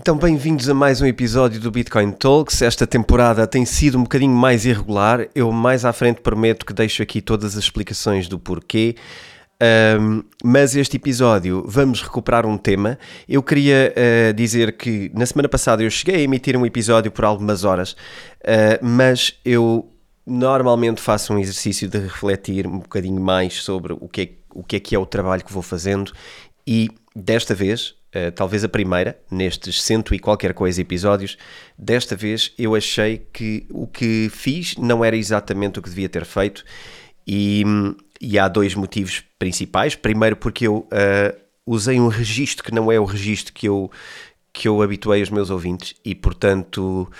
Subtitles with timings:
[0.00, 2.62] Então, bem-vindos a mais um episódio do Bitcoin Talks.
[2.62, 5.26] Esta temporada tem sido um bocadinho mais irregular.
[5.34, 8.94] Eu mais à frente prometo que deixo aqui todas as explicações do porquê.
[10.00, 12.96] Um, mas este episódio vamos recuperar um tema.
[13.28, 17.24] Eu queria uh, dizer que na semana passada eu cheguei a emitir um episódio por
[17.24, 19.92] algumas horas, uh, mas eu
[20.24, 24.76] normalmente faço um exercício de refletir um bocadinho mais sobre o que é, o que,
[24.76, 26.12] é, que é o trabalho que vou fazendo
[26.64, 31.36] e desta vez Uh, talvez a primeira, nestes cento e qualquer coisa episódios,
[31.76, 36.24] desta vez eu achei que o que fiz não era exatamente o que devia ter
[36.24, 36.64] feito
[37.26, 37.62] e,
[38.18, 39.94] e há dois motivos principais.
[39.94, 43.90] Primeiro porque eu uh, usei um registro que não é o registro que eu,
[44.54, 47.12] que eu habituei os meus ouvintes e, portanto,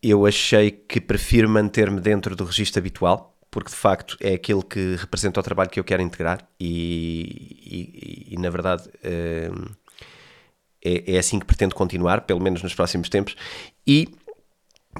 [0.00, 4.94] eu achei que prefiro manter-me dentro do registro habitual porque de facto é aquele que
[4.94, 8.88] representa o trabalho que eu quero integrar e, e, e na verdade...
[9.04, 9.79] Uh,
[10.84, 13.36] é, é assim que pretendo continuar, pelo menos nos próximos tempos,
[13.86, 14.08] e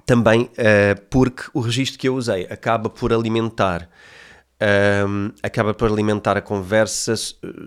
[0.07, 3.89] também uh, porque o registro que eu usei acaba por alimentar
[4.63, 7.15] um, ehm, acaba por alimentar a conversa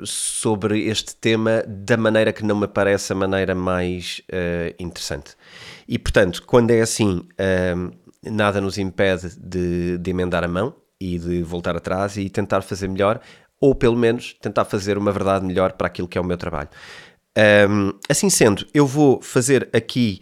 [0.03, 5.35] sobre este tema da maneira que não me parece a maneira mais uh, interessante.
[5.87, 7.89] E portanto, quando é assim, ehm,
[8.23, 12.87] nada nos impede de, de emendar a mão e de voltar atrás e tentar fazer
[12.87, 13.19] melhor,
[13.59, 16.69] ou pelo menos tentar fazer uma verdade melhor para aquilo que é o meu trabalho.
[17.35, 20.19] Um, assim sendo, eu vou fazer aqui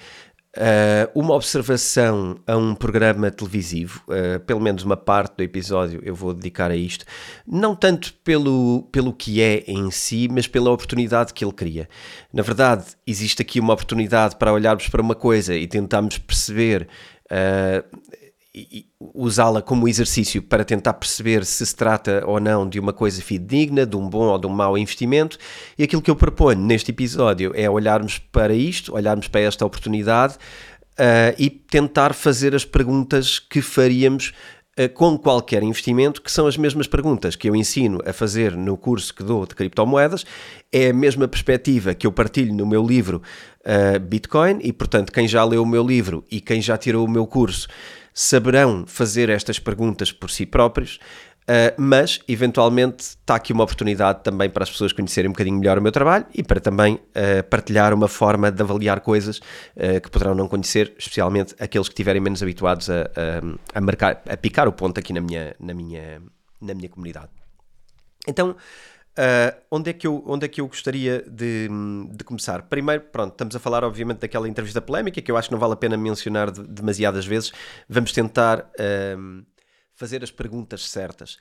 [0.58, 6.16] uh, uma observação a um programa televisivo, uh, pelo menos uma parte do episódio eu
[6.16, 7.06] vou dedicar a isto,
[7.46, 11.90] não tanto pelo, pelo que é em si, mas pela oportunidade que ele cria.
[12.32, 16.88] Na verdade, existe aqui uma oportunidade para olharmos para uma coisa e tentarmos perceber.
[17.26, 18.12] Uh,
[19.00, 23.86] usá-la como exercício para tentar perceber se se trata ou não de uma coisa fidedigna,
[23.86, 25.38] de um bom ou de um mau investimento.
[25.78, 30.36] E aquilo que eu proponho neste episódio é olharmos para isto, olharmos para esta oportunidade
[30.36, 34.34] uh, e tentar fazer as perguntas que faríamos
[34.78, 38.76] uh, com qualquer investimento, que são as mesmas perguntas que eu ensino a fazer no
[38.76, 40.26] curso que dou de criptomoedas,
[40.74, 43.22] é a mesma perspectiva que eu partilho no meu livro
[43.62, 47.10] uh, Bitcoin, e portanto, quem já leu o meu livro e quem já tirou o
[47.10, 47.70] meu curso
[48.14, 51.00] saberão fazer estas perguntas por si próprios,
[51.44, 55.78] uh, mas eventualmente está aqui uma oportunidade também para as pessoas conhecerem um bocadinho melhor
[55.78, 60.10] o meu trabalho e para também uh, partilhar uma forma de avaliar coisas uh, que
[60.10, 64.68] poderão não conhecer, especialmente aqueles que estiverem menos habituados a, a, a, marcar, a picar
[64.68, 66.22] o ponto aqui na minha, na minha,
[66.62, 67.30] na minha comunidade.
[68.28, 68.56] Então,
[69.12, 71.68] Uh, onde, é que eu, onde é que eu gostaria de,
[72.12, 72.62] de, começar?
[72.64, 75.74] Primeiro, pronto, estamos a falar obviamente daquela entrevista polémica que eu acho que não vale
[75.74, 77.52] a pena mencionar de, demasiadas vezes.
[77.90, 79.46] Vamos tentar uh,
[79.94, 81.38] fazer as perguntas certas.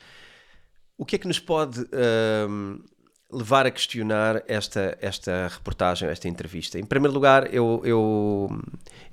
[0.98, 2.84] O que é que nos pode uh,
[3.33, 6.79] levar a questionar esta, esta reportagem, esta entrevista.
[6.79, 8.49] Em primeiro lugar, eu, eu,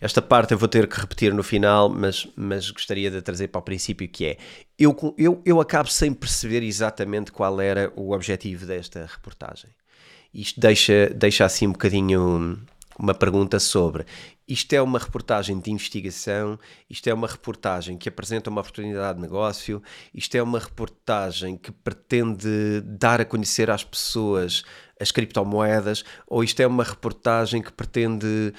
[0.02, 3.60] esta parte eu vou ter que repetir no final, mas, mas gostaria de trazer para
[3.60, 4.38] o princípio que é,
[4.78, 9.70] eu, eu, eu acabo sem perceber exatamente qual era o objetivo desta reportagem.
[10.34, 12.60] Isto deixa, deixa assim um bocadinho
[13.00, 14.06] uma pergunta sobre
[14.48, 16.58] isto é uma reportagem de investigação,
[16.90, 19.82] isto é uma reportagem que apresenta uma oportunidade de negócio,
[20.14, 24.64] isto é uma reportagem que pretende dar a conhecer às pessoas
[25.00, 28.54] as criptomoedas, ou isto é uma reportagem que pretende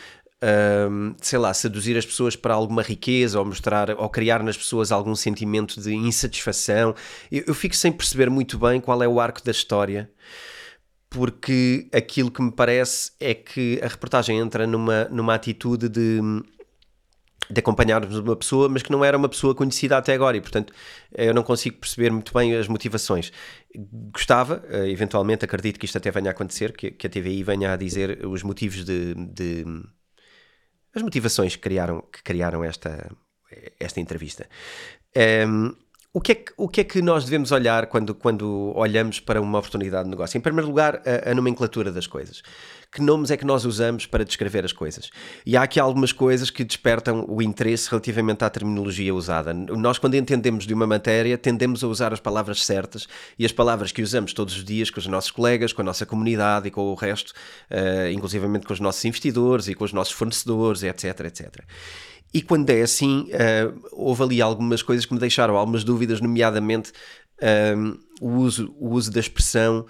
[0.90, 4.92] um, sei lá, seduzir as pessoas para alguma riqueza ou mostrar ou criar nas pessoas
[4.92, 6.94] algum sentimento de insatisfação.
[7.30, 10.10] Eu, eu fico sem perceber muito bem qual é o arco da história
[11.10, 16.20] porque aquilo que me parece é que a reportagem entra numa, numa atitude de,
[17.50, 20.72] de acompanharmos uma pessoa, mas que não era uma pessoa conhecida até agora e, portanto,
[21.12, 23.32] eu não consigo perceber muito bem as motivações.
[24.12, 27.72] Gostava, eh, eventualmente, acredito que isto até venha a acontecer, que, que a TVI venha
[27.72, 29.64] a dizer os motivos de, de
[30.94, 33.10] as motivações que criaram, que criaram esta,
[33.80, 34.46] esta entrevista.
[35.16, 38.72] Um, ehm, o que, é que, o que é que nós devemos olhar quando, quando
[38.74, 40.38] olhamos para uma oportunidade de negócio?
[40.38, 42.42] Em primeiro lugar, a, a, nomenclatura das coisas.
[42.90, 45.10] Que nomes é que nós usamos para descrever as coisas?
[45.44, 49.52] E há aqui algumas coisas que despertam o interesse relativamente à terminologia usada.
[49.52, 53.06] Nós, quando entendemos de uma matéria, tendemos a usar as palavras certas
[53.38, 56.06] e as palavras que usamos todos os dias com os nossos colegas, com a nossa
[56.06, 57.34] comunidade e com o resto,
[57.70, 61.64] uh, inclusivamente com os nossos investidores e com os nossos fornecedores, etc, etc.
[62.32, 66.92] E quando é assim, uh, houve ali algumas coisas que me deixaram algumas dúvidas, nomeadamente
[67.76, 69.86] um, o, uso, o uso da expressão,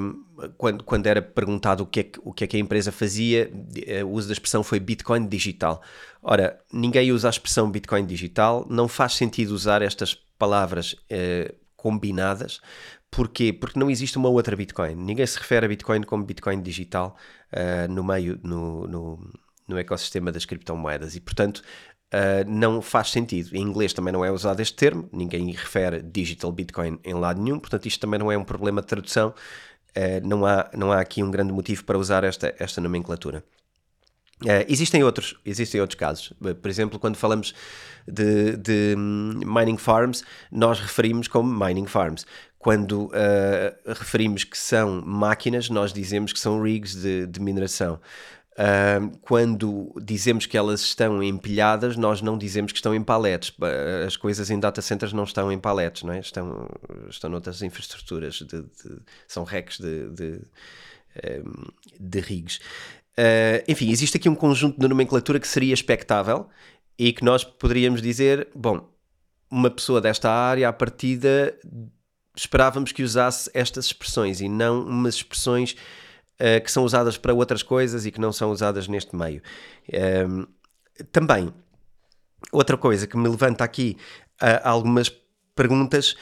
[0.00, 0.24] um,
[0.56, 3.50] quando, quando era perguntado o que, é que, o que é que a empresa fazia,
[3.52, 5.82] uh, o uso da expressão foi Bitcoin digital.
[6.22, 12.60] Ora, ninguém usa a expressão Bitcoin digital, não faz sentido usar estas palavras uh, combinadas.
[13.10, 13.52] Porquê?
[13.52, 14.94] Porque não existe uma outra Bitcoin.
[14.94, 17.16] Ninguém se refere a Bitcoin como Bitcoin digital
[17.52, 19.32] uh, no meio, no, no,
[19.66, 21.62] no, ecossistema das criptomoedas e, portanto,
[22.12, 23.54] uh, não faz sentido.
[23.54, 27.58] Em inglês também não é usado este termo, ninguém refere digital Bitcoin em lado nenhum,
[27.58, 29.34] portanto, isto também não é um problema de tradução.
[29.96, 33.42] Uh, não, há, não há aqui um grande motivo para usar esta, esta nomenclatura.
[34.42, 36.32] Uh, existem, outros, existem outros casos.
[36.60, 37.54] Por exemplo, quando falamos
[38.06, 40.22] de, de, mining farms,
[40.52, 42.26] nós referimos como mining farms.
[42.58, 43.12] Quando uh,
[43.86, 47.98] referimos que são máquinas, nós dizemos que são rigs de, de mineração.
[48.56, 53.52] Uh, quando dizemos que elas estão empilhadas, nós não dizemos que estão em paletes.
[54.06, 56.20] As coisas em data centers não estão em paletes, não é?
[56.20, 56.66] estão,
[57.08, 58.98] estão noutras infraestruturas, de, de,
[59.28, 60.40] são racks de, de,
[62.00, 62.58] de rigs.
[63.18, 66.48] Uh, enfim, existe aqui um conjunto de nomenclatura que seria expectável
[66.98, 68.88] e que nós poderíamos dizer, bom,
[69.50, 71.54] uma pessoa desta área, à partida,
[72.34, 75.76] esperávamos que usasse estas expressões e não umas expressões
[76.40, 79.42] uh, que são usadas para outras coisas e que não são usadas neste meio.
[79.88, 80.46] Uh,
[81.12, 81.52] também,
[82.52, 83.96] outra coisa que me levanta aqui
[84.42, 85.10] uh, algumas
[85.54, 86.14] perguntas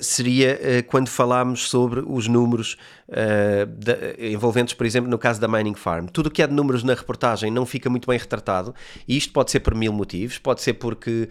[0.00, 2.76] seria uh, quando falámos sobre os números
[3.08, 6.08] de, envolventes, por exemplo, no caso da Mining Farm.
[6.08, 8.74] Tudo o que é de números na reportagem não fica muito bem retratado
[9.06, 10.36] e isto pode ser por mil motivos.
[10.36, 11.26] Pode ser porque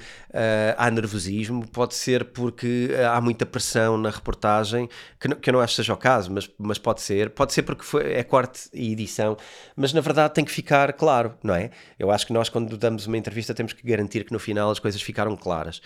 [0.75, 4.89] há nervosismo, pode ser porque há muita pressão na reportagem,
[5.19, 7.29] que eu não acho que seja o caso, mas, mas pode ser.
[7.29, 9.37] Pode ser porque foi, é corte e edição,
[9.75, 11.69] mas na verdade tem que ficar claro, não é?
[11.99, 14.79] Eu acho que nós, quando damos uma entrevista, temos que garantir que no final as
[14.79, 15.79] coisas ficaram claras.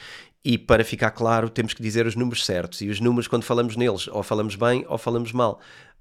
[0.43, 2.81] E para ficar claro, temos que dizer os números certos.
[2.81, 5.59] E os números, quando falamos neles, ou falamos bem ou falamos mal.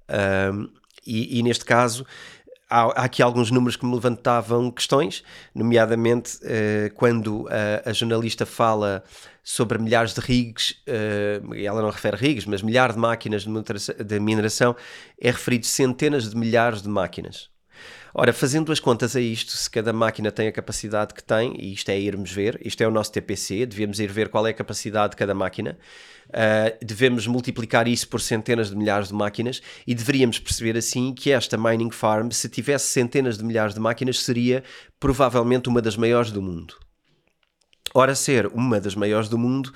[0.09, 0.69] Um,
[1.05, 2.05] e, e, neste caso,
[2.69, 5.23] há, há, aqui alguns números que me levantavam questões,
[5.53, 9.03] nomeadamente uh, quando a, a, jornalista fala
[9.43, 14.75] sobre milhares de rigs, uh, ela não refere rigs, mas milhares de máquinas de mineração,
[15.19, 17.49] é referido centenas de milhares de máquinas.
[18.13, 21.71] Ora, fazendo as contas a isto, se cada máquina tem a capacidade que tem, e
[21.71, 24.53] isto é irmos ver, isto é o nosso TPC, devemos ir ver qual é a
[24.53, 25.77] capacidade de cada máquina,
[26.31, 31.31] uh, devemos multiplicar isso por centenas de milhares de máquinas e deveríamos perceber assim que
[31.31, 34.63] esta mining farm, se tivesse centenas de milhares de máquinas, seria
[34.99, 36.75] provavelmente uma das maiores do mundo.
[37.93, 39.73] Ora, ser uma das maiores do mundo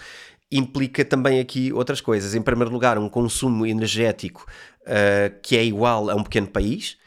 [0.52, 2.34] implica também aqui outras coisas.
[2.34, 4.46] Em primeiro lugar, um consumo energético
[4.82, 6.98] uh, que é igual a um pequeno país.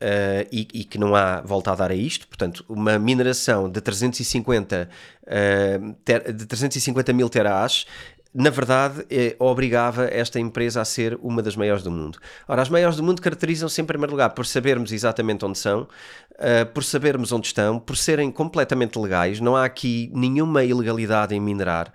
[0.00, 3.80] Uh, e, e, que não há volta a dar a isto, portanto, uma mineração de
[3.80, 4.88] 350,
[5.24, 7.84] uh, ter, de 350 mil terahash,
[8.34, 12.18] na verdade, eh, obrigava esta empresa a ser uma das maiores do mundo.
[12.46, 15.82] Ora, as maiores do mundo caracterizam-se, em primeiro lugar, por sabermos exatamente onde são,
[16.32, 21.40] uh, por sabermos onde estão, por serem completamente legais, não há aqui nenhuma ilegalidade em
[21.40, 21.92] minerar.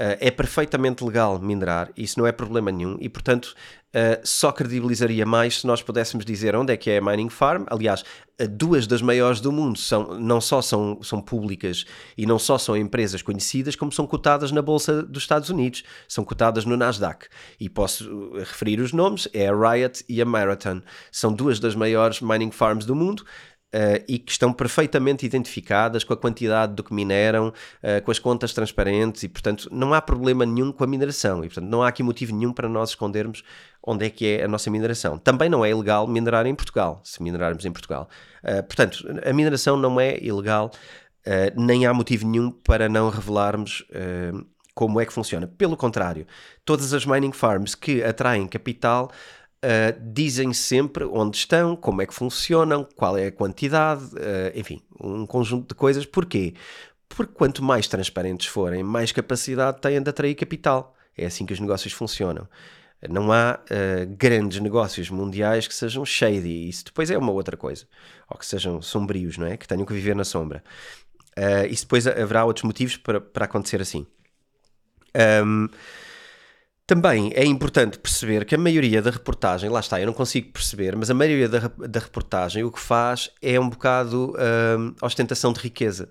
[0.00, 3.52] Uh, é perfeitamente legal minerar, isso não é problema nenhum, e portanto
[3.88, 7.64] uh, só credibilizaria mais se nós pudéssemos dizer onde é que é a Mining Farm.
[7.68, 8.02] Aliás,
[8.40, 11.84] uh, duas das maiores do mundo são, não só são, são públicas
[12.16, 16.24] e não só são empresas conhecidas, como são cotadas na Bolsa dos Estados Unidos, são
[16.24, 17.26] cotadas no Nasdaq.
[17.58, 20.80] E posso referir os nomes: é a Riot e a Marathon.
[21.10, 23.24] São duas das maiores mining farms do mundo.
[23.68, 28.18] Uh, e que estão perfeitamente identificadas com a quantidade do que mineram, uh, com as
[28.18, 31.88] contas transparentes e, portanto, não há problema nenhum com a mineração e, portanto, não há
[31.88, 33.44] aqui motivo nenhum para nós escondermos
[33.82, 35.18] onde é que é a nossa mineração.
[35.18, 38.08] Também não é ilegal minerar em Portugal, se minerarmos em Portugal.
[38.42, 40.70] Uh, portanto, a mineração não é ilegal,
[41.54, 43.84] nem há motivo nenhum para não revelarmos
[44.74, 45.46] como é que funciona.
[45.46, 46.26] Pelo contrário,
[46.64, 49.10] todas as mining farms que atraem capital
[49.58, 54.80] Uh, dizem sempre onde estão, como é que funcionam, qual é a quantidade, uh, enfim,
[55.00, 56.06] um conjunto de coisas.
[56.06, 56.54] Porquê?
[57.08, 60.94] Porque quanto mais transparentes forem, mais capacidade têm de atrair capital.
[61.16, 62.48] É assim que os negócios funcionam.
[63.10, 67.84] Não há uh, grandes negócios mundiais que sejam shady, isso depois é uma outra coisa.
[68.30, 69.56] Ou que sejam sombrios, não é?
[69.56, 70.62] Que tenham que viver na sombra.
[71.68, 74.06] isso depois haverá outros motivos para, para acontecer assim.
[75.44, 75.68] Um,
[76.88, 80.96] também é importante perceber que a maioria da reportagem, lá está, eu não consigo perceber,
[80.96, 84.34] mas a maioria da, da reportagem o que faz é um bocado
[84.78, 86.08] hum, ostentação de riqueza.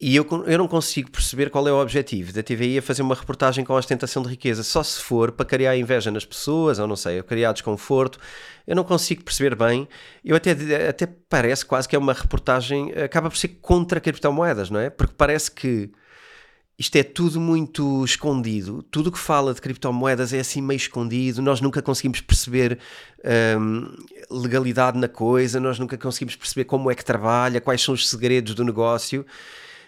[0.00, 3.16] E eu, eu não consigo perceber qual é o objetivo da TVI a fazer uma
[3.16, 6.94] reportagem com ostentação de riqueza, só se for para criar inveja nas pessoas, ou não
[6.94, 8.20] sei, criar desconforto.
[8.64, 9.88] Eu não consigo perceber bem.
[10.24, 10.52] Eu até,
[10.88, 14.88] até parece quase que é uma reportagem, acaba por ser contra criptomoedas, não é?
[14.88, 15.90] Porque parece que
[16.78, 18.82] isto é tudo muito escondido.
[18.90, 21.40] Tudo que fala de criptomoedas é assim meio escondido.
[21.40, 22.78] Nós nunca conseguimos perceber
[23.58, 23.96] hum,
[24.30, 28.54] legalidade na coisa, nós nunca conseguimos perceber como é que trabalha, quais são os segredos
[28.54, 29.24] do negócio.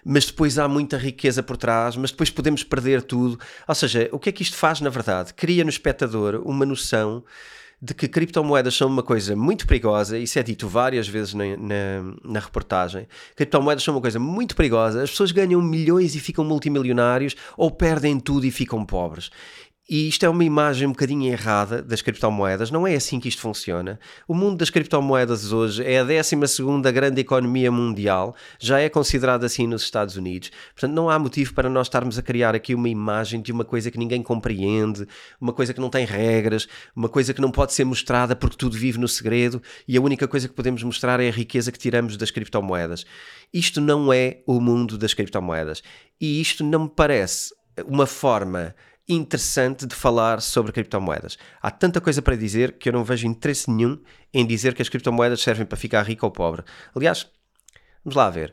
[0.04, 3.38] mas depois há muita riqueza por trás, mas depois podemos perder tudo.
[3.66, 5.34] Ou seja, o que é que isto faz na verdade?
[5.34, 7.22] Cria no espectador uma noção
[7.80, 12.14] de que criptomoedas são uma coisa muito perigosa, isso é dito várias vezes na, na,
[12.24, 13.06] na, reportagem.
[13.36, 18.18] Criptomoedas são uma coisa muito perigosa, as pessoas ganham milhões e ficam multimilionários ou perdem
[18.18, 19.30] tudo e ficam pobres.
[19.90, 23.40] E isto é uma imagem um bocadinho errada das criptomoedas, não é assim que isto
[23.40, 23.98] funciona.
[24.28, 29.66] O mundo das criptomoedas hoje é a 12 grande economia mundial, já é considerado assim
[29.66, 30.50] nos Estados Unidos.
[30.74, 33.90] Portanto, não há motivo para nós estarmos a criar aqui uma imagem de uma coisa
[33.90, 35.06] que ninguém compreende,
[35.40, 38.76] uma coisa que não tem regras, uma coisa que não pode ser mostrada porque tudo
[38.76, 42.18] vive no segredo e a única coisa que podemos mostrar é a riqueza que tiramos
[42.18, 43.06] das criptomoedas.
[43.54, 45.82] Isto não é o mundo das criptomoedas.
[46.20, 48.74] E isto não me parece uma forma
[49.08, 51.38] interessante de falar sobre criptomoedas.
[51.62, 53.98] Há tanta coisa para dizer que eu não vejo interesse nenhum
[54.32, 56.62] em dizer que as criptomoedas servem para ficar rico ou pobre.
[56.94, 57.26] Aliás,
[58.04, 58.52] vamos lá ver.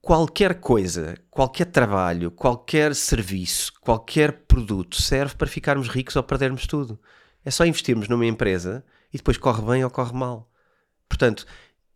[0.00, 7.00] Qualquer coisa, qualquer trabalho, qualquer serviço, qualquer produto serve para ficarmos ricos ou perdermos tudo.
[7.44, 10.50] É só investirmos numa empresa e depois corre bem ou corre mal.
[11.08, 11.46] Portanto,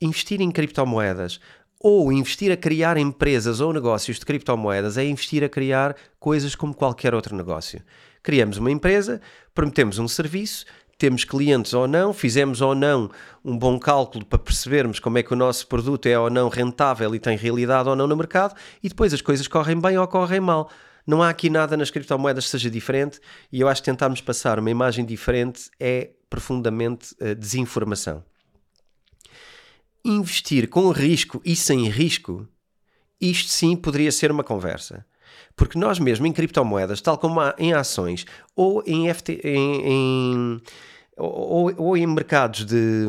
[0.00, 1.40] investir em criptomoedas
[1.82, 6.74] ou investir a criar empresas ou negócios de criptomoedas é investir a criar coisas como
[6.74, 7.82] qualquer outro negócio.
[8.22, 9.18] Criamos uma empresa,
[9.54, 10.66] prometemos um serviço,
[10.98, 13.10] temos clientes ou não, fizemos ou não
[13.42, 17.14] um bom cálculo para percebermos como é que o nosso produto é ou não rentável
[17.14, 20.40] e tem realidade ou não no mercado, e depois as coisas correm bem ou correm
[20.40, 20.70] mal.
[21.06, 23.18] Não há aqui nada nas criptomoedas que seja diferente,
[23.50, 28.22] e eu acho que tentarmos passar uma imagem diferente é profundamente uh, desinformação
[30.04, 32.48] investir com risco e sem risco,
[33.20, 35.04] isto sim poderia ser uma conversa.
[35.54, 38.24] Porque nós mesmo em criptomoedas, tal como em ações
[38.56, 40.60] ou em, FT, em, em
[41.16, 43.06] ou, ou, em mercados de,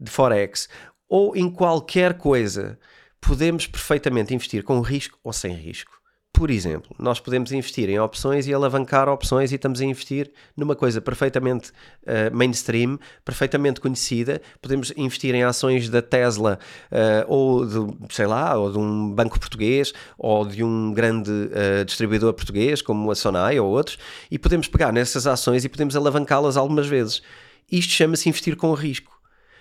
[0.00, 0.68] de Forex
[1.08, 2.78] ou em qualquer coisa,
[3.20, 5.92] podemos perfeitamente investir com risco ou sem risco.
[6.34, 10.74] Por exemplo, nós podemos investir em opções e alavancar opções e estamos a investir numa
[10.74, 11.70] coisa perfeitamente
[12.02, 14.42] uh, mainstream, perfeitamente conhecida.
[14.60, 16.58] Podemos investir em ações da Tesla
[16.90, 21.84] uh, ou de, sei lá, ou de um banco português ou de um grande uh,
[21.84, 23.96] distribuidor português como a Sonai ou outros
[24.28, 27.22] e podemos pegar nessas ações e podemos alavancá-las algumas vezes.
[27.70, 29.13] Isto chama-se investir com risco.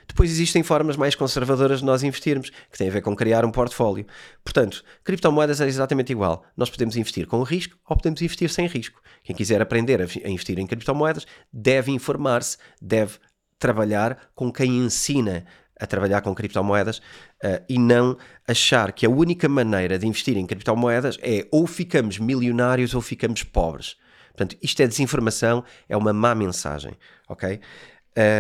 [0.08, 3.52] Depois existem formas mais conservadoras de nós investirmos, que têm a ver com criar um
[3.52, 4.06] portfólio.
[4.44, 6.44] Portanto, criptomoedas é exatamente igual.
[6.56, 9.02] Nós podemos investir com risco ou podemos investir sem risco.
[9.24, 13.18] Quem quiser aprender a investir em criptomoedas deve informar-se, deve
[13.58, 15.46] trabalhar com quem ensina
[15.80, 18.18] a trabalhar com criptomoedas uh, e não
[18.48, 23.44] achar que a única maneira de investir em criptomoedas é ou ficamos milionários ou ficamos
[23.44, 23.96] pobres.
[24.30, 26.94] Portanto, isto é desinformação, é uma má mensagem,
[27.28, 27.60] ok?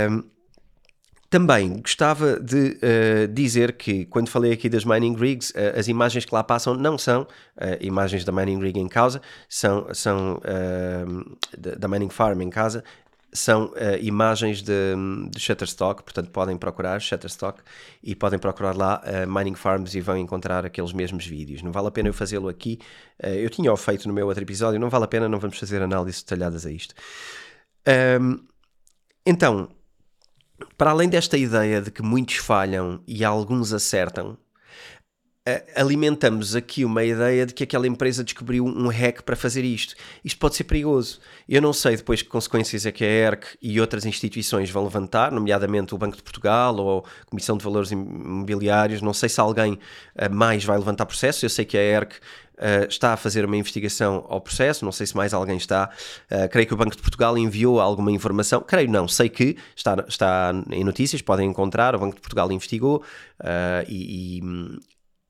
[0.10, 0.24] Um,
[1.34, 6.26] também gostava de uh, dizer que, quando falei aqui das mining rigs, uh, as imagens
[6.26, 7.28] que lá passam não são uh,
[7.82, 10.40] imagens da mining rig em causa, são, são
[11.58, 12.84] da mining farm em casa,
[13.32, 14.94] são imagens de,
[15.32, 17.64] de, Shutterstock, portanto podem procurar Shutterstock
[18.04, 21.64] e podem procurar lá mining farms e vão encontrar aqueles mesmos vídeos.
[21.64, 22.78] Não vale a pena eu fazê-lo aqui,
[23.20, 26.22] eu tinha-o feito no meu outro episódio, não vale a pena, não vamos fazer análises
[26.22, 26.94] detalhadas a isto.
[28.22, 28.38] Um,
[29.26, 29.70] então,
[30.78, 34.38] para além desta ideia de que muitos falham e alguns acertam,
[35.76, 39.94] alimentamos aqui uma ideia de que aquela empresa descobriu um hack para fazer isto.
[40.24, 41.20] Isto pode ser perigoso.
[41.50, 45.34] Eu não sei depois que consequências é que a ERC e outras instituições vão levantar,
[45.34, 49.02] nomeadamente o Banco de Portugal ou a Comissão de Valores Imobiliários.
[49.02, 49.78] Não sei se alguém
[50.16, 51.44] eh, mais vai levantar processo.
[51.44, 52.22] Eu sei que a ERC
[52.54, 55.90] Uh, está a fazer uma investigação ao processo, não sei se mais alguém está.
[56.32, 60.04] Uh, creio que o Banco de Portugal enviou alguma informação, creio não, sei que está,
[60.08, 61.96] está em notícias, podem encontrar.
[61.96, 63.04] O Banco de Portugal investigou
[63.40, 64.42] uh, e, e,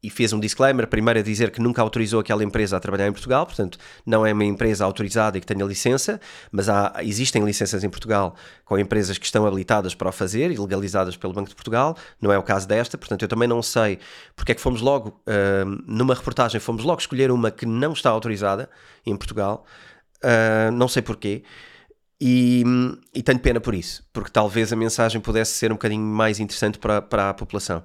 [0.03, 3.11] e fez um disclaimer, primeiro a dizer que nunca autorizou aquela empresa a trabalhar em
[3.13, 6.19] Portugal, portanto não é uma empresa autorizada e que tenha licença,
[6.51, 10.57] mas há, existem licenças em Portugal com empresas que estão habilitadas para o fazer e
[10.57, 13.97] legalizadas pelo Banco de Portugal, não é o caso desta, portanto eu também não sei
[14.35, 18.09] porque é que fomos logo, uh, numa reportagem, fomos logo escolher uma que não está
[18.09, 18.69] autorizada
[19.05, 19.65] em Portugal,
[20.21, 21.43] uh, não sei porquê,
[22.19, 22.63] e,
[23.13, 26.79] e, tenho pena por isso, porque talvez a mensagem pudesse ser um bocadinho mais interessante
[26.79, 27.83] para, para a população.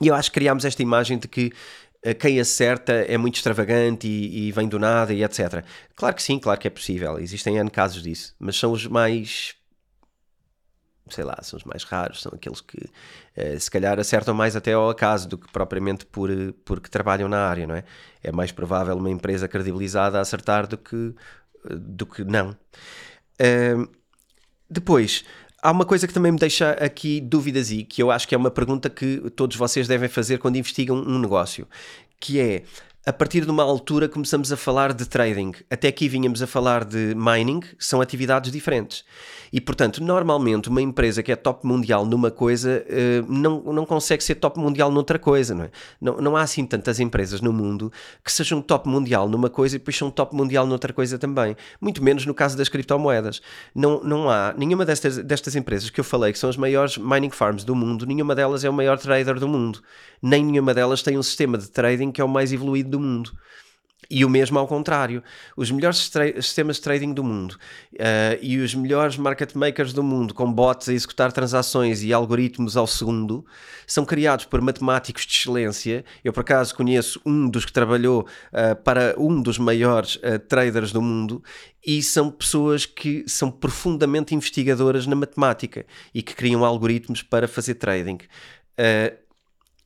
[0.00, 1.52] E eu acho que criámos esta imagem de que
[2.02, 5.64] eh, quem acerta é muito extravagante e, e, vem do nada e etc.
[5.94, 9.54] Claro que sim, claro que é possível, existem N casos disso, mas são os mais.
[11.10, 14.72] sei lá, são os mais raros, são aqueles que uh, se calhar acertam mais até
[14.74, 16.30] ao acaso do que propriamente por,
[16.64, 17.84] porque trabalham na área, não é?
[18.22, 21.14] É mais provável uma empresa credibilizada acertar do que,
[21.70, 22.50] do que não.
[23.40, 23.88] Uh,
[24.70, 25.24] depois,
[25.62, 28.38] há uma coisa que também me deixa aqui dúvidas e que eu acho que é
[28.38, 31.66] uma pergunta que todos vocês devem fazer quando investigam um negócio,
[32.20, 32.62] que é
[33.08, 35.52] a partir de uma altura começamos a falar de trading.
[35.70, 39.02] Até aqui vínhamos a falar de mining, são atividades diferentes.
[39.50, 44.22] E, portanto, normalmente uma empresa que é top mundial numa coisa uh, não, não consegue
[44.22, 45.70] ser top mundial noutra coisa, não é?
[45.98, 47.90] Não, não há assim tantas empresas no mundo
[48.22, 51.56] que sejam top mundial numa coisa e depois são top mundial noutra coisa também.
[51.80, 53.40] Muito menos no caso das criptomoedas.
[53.74, 57.30] Não, não há nenhuma destas, destas empresas que eu falei que são as maiores mining
[57.30, 59.80] farms do mundo, nenhuma delas é o maior trader do mundo.
[60.22, 63.00] Nem nenhuma delas tem um sistema de trading que é o mais evoluído do do
[63.00, 63.32] mundo.
[64.10, 65.22] E o mesmo ao contrário.
[65.54, 67.52] Os melhores sistemas de trading do mundo
[67.94, 72.74] uh, e os melhores market makers do mundo, com bots a executar transações e algoritmos
[72.74, 73.44] ao segundo,
[73.86, 76.04] são criados por matemáticos de excelência.
[76.24, 80.90] Eu, por acaso, conheço um dos que trabalhou uh, para um dos maiores uh, traders
[80.90, 81.42] do mundo
[81.86, 85.84] e são pessoas que são profundamente investigadoras na matemática
[86.14, 88.20] e que criam algoritmos para fazer trading.
[88.78, 89.27] Uh,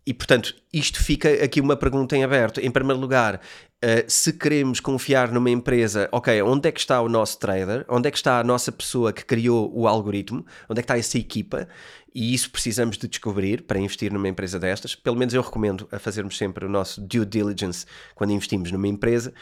[0.04, 2.60] e portanto, isto fica aqui uma pergunta em aberto.
[2.60, 7.08] Em primeiro lugar, uh, se queremos confiar numa empresa, ok, onde é que está o
[7.08, 7.84] nosso trader?
[7.88, 10.44] Onde é que está a nossa pessoa que criou o algoritmo?
[10.68, 11.68] Onde é que está essa equipa?
[12.12, 14.96] E isso precisamos de descobrir para investir numa empresa destas.
[14.96, 19.32] Pelo menos eu recomendo a fazermos sempre o nosso due diligence quando investimos numa empresa.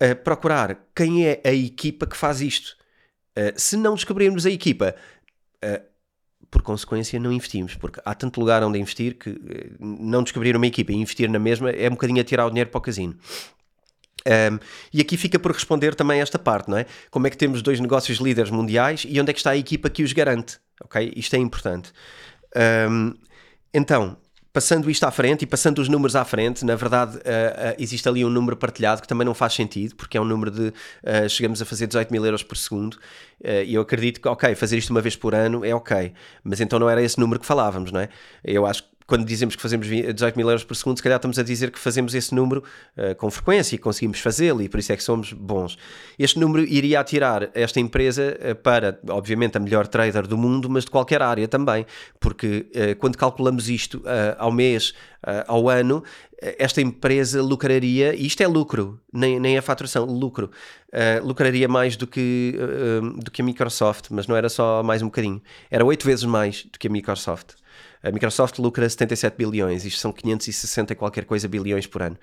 [0.00, 2.76] Uh, procurar quem é a equipa que faz isto.
[3.36, 4.94] Uh, se não descobrirmos a equipa,
[6.56, 10.66] por consequência, não investimos, porque há tanto lugar onde investir que eh, não descobrir uma
[10.66, 13.14] equipa e investir na mesma é um bocadinho a tirar o dinheiro para o casino.
[14.26, 14.58] Um,
[14.92, 16.86] e aqui fica por responder também esta parte, não é?
[17.10, 19.90] Como é que temos dois negócios líderes mundiais e onde é que está a equipa
[19.90, 20.58] que os garante?
[20.82, 21.12] Ok?
[21.14, 21.92] Isto é importante.
[22.90, 23.12] Um,
[23.72, 24.16] então,
[24.56, 28.08] passando isto à frente e passando os números à frente, na verdade uh, uh, existe
[28.08, 31.28] ali um número partilhado que também não faz sentido, porque é um número de uh,
[31.28, 32.96] chegamos a fazer 18 mil euros por segundo
[33.44, 36.78] e eu acredito que, ok, fazer isto uma vez por ano é ok, mas então
[36.78, 38.08] não era esse número que falávamos, não é?
[38.42, 41.38] Eu acho que quando dizemos que fazemos 18 mil euros por segundo, se calhar estamos
[41.38, 42.64] a dizer que fazemos esse número
[42.96, 45.78] uh, com frequência e conseguimos fazê-lo e por isso é que somos bons.
[46.18, 50.84] Este número iria atirar esta empresa uh, para, obviamente, a melhor trader do mundo, mas
[50.84, 51.86] de qualquer área também,
[52.18, 54.02] porque uh, quando calculamos isto
[54.38, 54.94] ao mês,
[55.46, 56.02] ao ano,
[56.40, 60.50] esta empresa lucraria, e isto é lucro, nem, nem a faturação, lucro,
[61.22, 62.54] lucraria mais do que,
[63.16, 66.64] do que a Microsoft, mas não era só mais um bocadinho, era oito vezes mais
[66.64, 67.54] do que a Microsoft.
[68.06, 72.16] A Microsoft lucra 77 bilhões, isto são 560 e qualquer coisa bilhões por ano.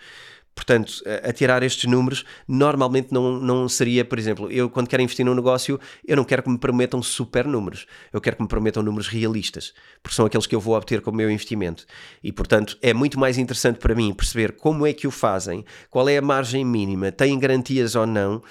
[0.55, 5.25] Portanto, a tirar estes números, normalmente não, não seria, por exemplo, eu quando quero investir
[5.25, 8.83] num negócio, eu não quero que me prometam super números, eu quero que me prometam
[8.83, 11.85] números realistas, porque são aqueles que eu vou obter com o meu investimento.
[12.23, 16.07] E, portanto, é muito mais interessante para mim perceber como é que o fazem, qual
[16.07, 18.41] é a margem mínima, têm garantias ou não.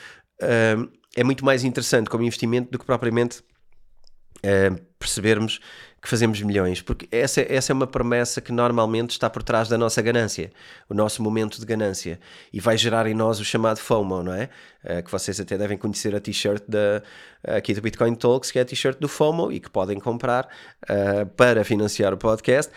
[1.14, 3.42] É muito mais interessante como investimento do que propriamente
[4.98, 5.60] percebermos
[6.02, 9.78] que fazemos milhões, porque essa, essa é uma promessa que normalmente está por trás da
[9.78, 10.50] nossa ganância,
[10.88, 12.18] o nosso momento de ganância,
[12.52, 14.48] e vai gerar em nós o chamado FOMO, não é?
[14.84, 17.00] Uh, que vocês até devem conhecer a t-shirt da,
[17.56, 20.48] aqui do Bitcoin Talks, que é a t-shirt do FOMO e que podem comprar
[20.90, 22.72] uh, para financiar o podcast.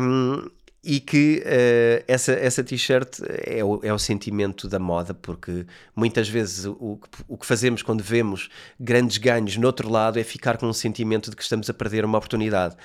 [0.00, 0.48] Um,
[0.88, 6.28] e que uh, essa, essa t-shirt é o, é o sentimento da moda, porque muitas
[6.28, 10.66] vezes o, o que fazemos quando vemos grandes ganhos no outro lado é ficar com
[10.66, 12.76] um sentimento de que estamos a perder uma oportunidade.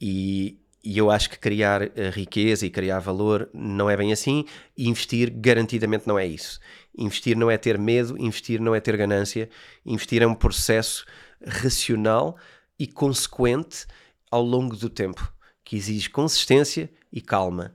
[0.00, 4.46] E, e eu acho que criar uh, riqueza e criar valor não é bem assim,
[4.76, 6.58] investir garantidamente não é isso.
[6.96, 9.50] Investir não é ter medo, investir não é ter ganância,
[9.84, 11.04] investir é um processo
[11.46, 12.34] racional
[12.78, 13.84] e consequente
[14.30, 15.30] ao longo do tempo,
[15.62, 17.72] que exige consistência e calma.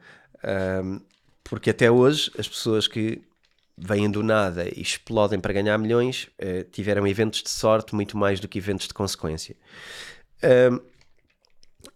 [0.84, 1.00] Um,
[1.44, 3.22] porque até hoje as pessoas que
[3.78, 8.40] vêm do nada e explodem para ganhar milhões uh, tiveram eventos de sorte muito mais
[8.40, 9.56] do que eventos de consequência.
[10.44, 10.80] Um,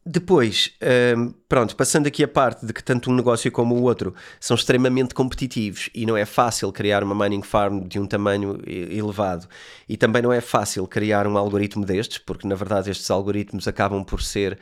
[0.05, 0.71] depois,
[1.15, 4.55] um, pronto, passando aqui a parte de que tanto um negócio como o outro são
[4.55, 9.47] extremamente competitivos e não é fácil criar uma mining farm de um tamanho elevado
[9.87, 14.03] e também não é fácil criar um algoritmo destes, porque na verdade estes algoritmos acabam
[14.03, 14.57] por ser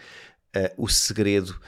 [0.56, 1.60] uh, o segredo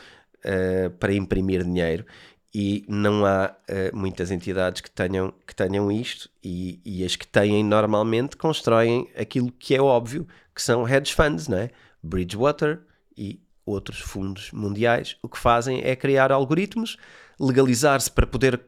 [0.45, 2.05] uh, para imprimir dinheiro
[2.53, 7.25] e não há uh, muitas entidades que tenham, que tenham isto e, e, as que
[7.25, 11.69] têm normalmente constroem aquilo que é óbvio que são hedge funds, não é?
[12.03, 12.81] Bridgewater
[13.17, 15.15] e outros fundos mundiais.
[15.23, 16.97] O que fazem é criar algoritmos,
[17.39, 18.59] legalizar-se para poder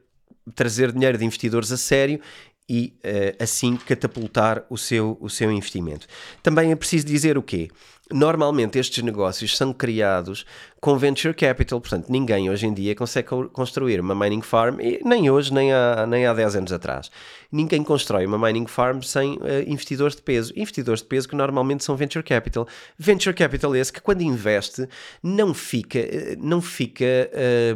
[0.55, 2.21] trazer dinheiro de investidores a sério
[2.69, 6.07] e uh, assim catapultar o seu, o seu investimento.
[6.41, 7.69] Também é preciso dizer o quê?
[8.11, 10.45] Normalmente estes negócios são criados
[10.81, 15.53] com venture capital, portanto ninguém hoje em dia consegue construir uma mining farm, nem hoje
[15.53, 17.09] nem há, nem há 10 anos atrás.
[17.49, 20.51] Ninguém constrói uma mining farm sem uh, investidores de peso.
[20.55, 22.67] Investidores de peso que normalmente são venture capital.
[22.97, 24.87] Venture capital esse que quando investe
[25.21, 27.05] não fica, eh, não fica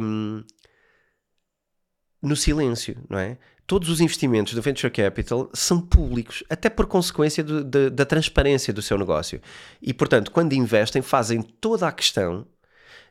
[0.00, 0.44] um, ehm,
[2.22, 3.38] no silêncio, não é?
[3.68, 8.80] Todos os investimentos do venture capital são públicos, até por consequência do, da transparência do
[8.80, 9.42] seu negócio.
[9.80, 12.46] E, portanto, quando investem, fazem toda a questão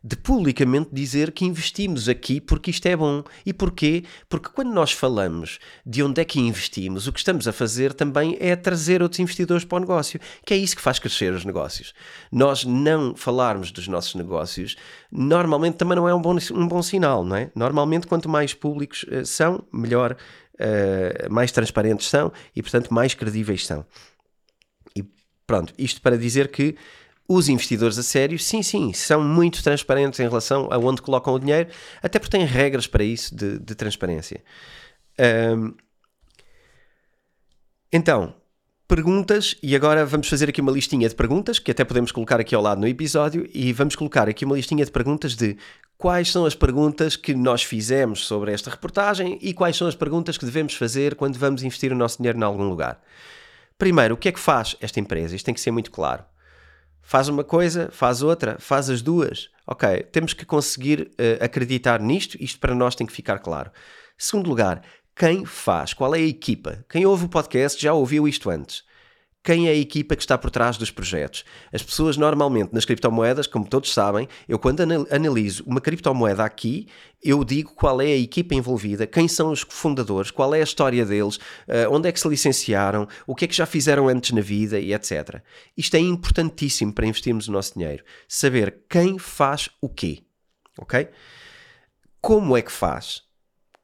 [0.04, 3.24] de publicamente dizer que investimos aqui porque isto é bom.
[3.46, 4.04] E porquê?
[4.30, 8.38] Porque quando nós falamos de onde é que investimos, o que estamos a fazer também
[8.40, 11.94] é trazer outros investidores para o negócio, que é isso que faz crescer os negócios.
[12.32, 14.76] Nós não falarmos dos nossos negócios,
[15.12, 17.52] normalmente também não é um bom, um bom sinal, não é?
[17.56, 20.16] Normalmente, quanto mais públicos uh, são, melhor,
[20.60, 23.86] uh, mais transparentes são e, portanto, mais credíveis são.
[24.96, 25.04] E
[25.46, 26.76] pronto, isto para dizer que
[27.28, 31.40] os investidores a sério, sim, sim, são muito transparentes em relação a onde colocam o
[31.40, 31.70] dinheiro,
[32.02, 34.42] até porque têm regras para isso de, de transparência.
[35.20, 35.74] Um,
[37.92, 38.34] então,
[38.88, 42.56] perguntas, e agora vamos fazer aqui uma listinha de perguntas, que até podemos colocar aqui
[42.56, 45.58] ao lado no episódio, e vamos colocar aqui uma listinha de perguntas de
[45.98, 50.38] quais são as perguntas que nós fizemos sobre esta reportagem e quais são as perguntas
[50.38, 53.02] que devemos fazer quando vamos investir o nosso dinheiro em algum lugar.
[53.78, 55.36] Primeiro, o que é que faz esta empresa?
[55.36, 56.24] Isto tem que ser muito claro.
[57.02, 59.50] Faz uma coisa, faz outra, faz as duas.
[59.66, 63.72] Ok, temos que conseguir uh, acreditar nisto, isto para nós tem que ficar claro.
[64.18, 64.82] Segundo lugar,
[65.16, 65.94] quem faz?
[65.94, 66.86] Qual é a equipa?
[66.90, 68.87] Quem ouve o podcast já ouviu isto antes
[69.44, 71.46] quem é a equipa que está por trás dos projetos.
[71.72, 76.88] As pessoas normalmente nas criptomoedas, como todos sabem, eu quando analiso uma criptomoeda aqui,
[77.24, 81.06] eu digo qual é a equipa envolvida, quem são os fundadores, qual é a história
[81.06, 84.42] deles, eh, onde é que se licenciaram, o que é que já fizeram antes na
[84.42, 85.42] vida e etc.
[85.78, 88.04] Isto é importantíssimo para investirmos o nosso dinheiro.
[88.28, 90.24] Saber quem faz o quê.
[90.78, 91.08] Ok?
[92.22, 93.27] Como é que faz?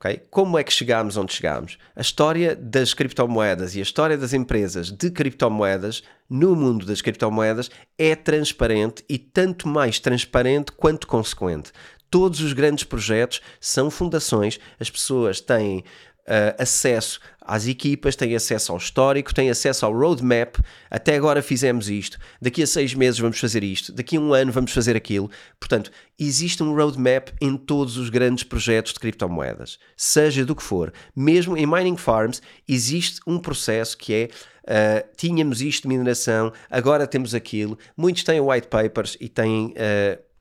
[0.03, 0.21] Okay?
[0.29, 1.77] Como é que chegámos onde chegámos?
[1.95, 7.71] A história das criptomoedas e a história das empresas de criptomoedas no mundo das criptomoedas
[7.97, 11.71] é transparente e tanto mais transparente quanto consequente.
[12.09, 18.71] Todos os grandes projetos são fundações, as pessoas têm uh, acesso às equipas, têm acesso
[18.71, 20.55] ao histórico, têm acesso ao roadmap.
[20.89, 24.51] Até agora fizemos isto, daqui a seis meses vamos fazer isto, daqui a um ano
[24.51, 25.29] vamos fazer aquilo.
[25.59, 30.93] Portanto, existe um roadmap em todos os grandes projetos de criptomoedas, seja do que for.
[31.15, 34.29] Mesmo em mining farms, existe um processo que é.
[34.63, 37.77] Uh, tínhamos isto de mineração, agora temos aquilo.
[37.97, 39.73] Muitos têm white papers e têm.
[39.73, 40.33] Uh,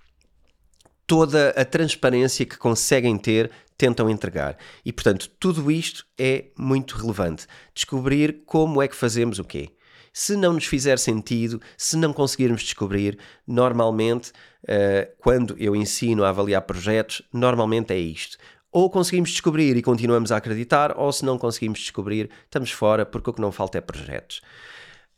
[1.12, 3.50] toda a transparência que conseguem ter,
[3.82, 4.56] tentam entregar.
[4.84, 7.48] E, portanto, tudo isto é muito relevante.
[7.74, 9.70] Descobrir como é que fazemos o quê.
[10.12, 14.30] Se não nos fizer sentido, se não conseguirmos descobrir, normalmente,
[14.62, 18.38] uh, quando eu ensino a avaliar projetos, normalmente é isto.
[18.70, 23.30] Ou conseguimos descobrir e continuamos a acreditar, ou se não conseguimos descobrir, estamos fora, porque
[23.30, 24.42] o que não falta é projetos.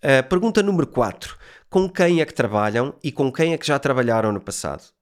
[0.02, 1.36] Uh, pergunta número 4.
[1.68, 4.94] Com quem é que trabalham e com quem é que já trabalharam no passado?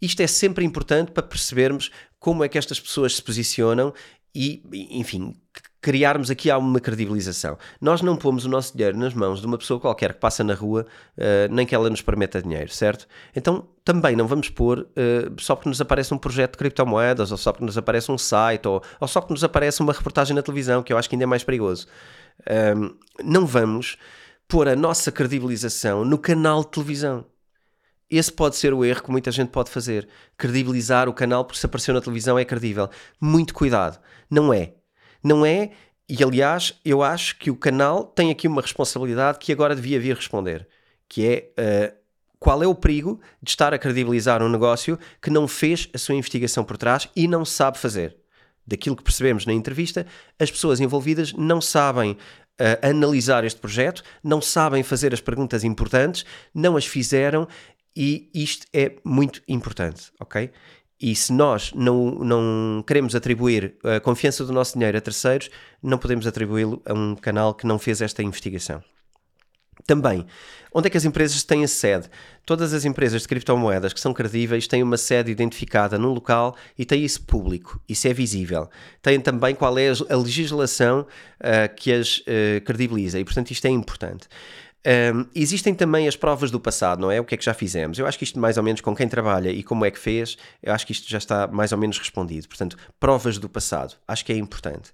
[0.00, 3.92] Isto é sempre importante para percebermos como é que estas pessoas se posicionam
[4.34, 5.34] e, enfim,
[5.80, 7.56] criarmos aqui uma credibilização.
[7.80, 10.54] Nós não pomos o nosso dinheiro nas mãos de uma pessoa qualquer que passa na
[10.54, 13.06] rua, uh, nem que ela nos permita dinheiro, certo?
[13.34, 17.38] Então também não vamos pôr uh, só porque nos aparece um projeto de criptomoedas, ou
[17.38, 20.42] só porque nos aparece um site, ou, ou só porque nos aparece uma reportagem na
[20.42, 21.86] televisão, que eu acho que ainda é mais perigoso.
[22.76, 23.96] Um, não vamos
[24.46, 27.24] pôr a nossa credibilização no canal de televisão.
[28.10, 30.08] Esse pode ser o erro que muita gente pode fazer.
[30.36, 32.88] Credibilizar o canal porque se apareceu na televisão é credível.
[33.20, 34.00] Muito cuidado.
[34.30, 34.74] Não é.
[35.22, 35.72] Não é,
[36.08, 40.16] e aliás, eu acho que o canal tem aqui uma responsabilidade que agora devia vir
[40.16, 40.66] responder,
[41.06, 41.98] que é uh,
[42.38, 46.14] qual é o perigo de estar a credibilizar um negócio que não fez a sua
[46.14, 48.16] investigação por trás e não sabe fazer.
[48.66, 50.06] Daquilo que percebemos na entrevista,
[50.38, 56.24] as pessoas envolvidas não sabem uh, analisar este projeto, não sabem fazer as perguntas importantes,
[56.54, 57.46] não as fizeram
[57.96, 60.50] e isto é muito importante, ok?
[61.00, 65.48] E se nós não, não queremos atribuir a confiança do nosso dinheiro a terceiros,
[65.80, 68.82] não podemos atribuí-lo a um canal que não fez esta investigação.
[69.86, 70.26] Também,
[70.74, 72.10] onde é que as empresas têm a sede?
[72.44, 76.84] Todas as empresas de criptomoedas que são credíveis têm uma sede identificada num local e
[76.84, 78.68] têm isso público, isso é visível.
[79.00, 81.06] Têm também qual é a legislação
[81.40, 84.26] uh, que as uh, credibiliza e, portanto, isto é importante.
[84.86, 87.20] Um, existem também as provas do passado, não é?
[87.20, 87.98] O que é que já fizemos?
[87.98, 90.38] Eu acho que isto, mais ou menos, com quem trabalha e como é que fez,
[90.62, 92.48] eu acho que isto já está mais ou menos respondido.
[92.48, 94.92] Portanto, provas do passado, acho que é importante.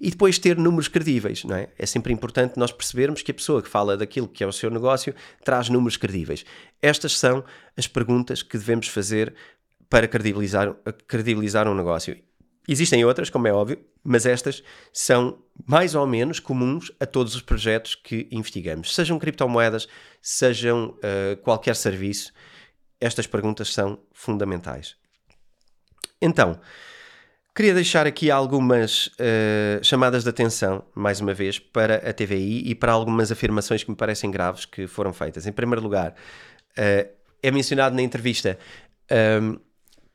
[0.00, 1.68] E depois ter números credíveis, não é?
[1.78, 4.70] É sempre importante nós percebermos que a pessoa que fala daquilo que é o seu
[4.70, 6.44] negócio traz números credíveis.
[6.80, 7.44] Estas são
[7.76, 9.34] as perguntas que devemos fazer
[9.90, 10.74] para credibilizar,
[11.06, 12.16] credibilizar um negócio.
[12.66, 17.42] Existem outras, como é óbvio, mas estas são mais ou menos comuns a todos os
[17.42, 18.94] projetos que investigamos.
[18.94, 19.86] Sejam criptomoedas,
[20.22, 22.32] sejam uh, qualquer serviço,
[23.00, 24.96] estas perguntas são fundamentais.
[26.22, 26.58] Então,
[27.54, 32.74] queria deixar aqui algumas uh, chamadas de atenção, mais uma vez, para a TVI e
[32.74, 35.46] para algumas afirmações que me parecem graves que foram feitas.
[35.46, 36.12] Em primeiro lugar,
[36.78, 38.58] uh, é mencionado na entrevista
[39.42, 39.58] um,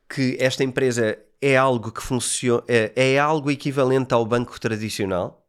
[0.08, 5.46] que esta empresa é algo que funciona, é, é, algo equivalente ao banco tradicional.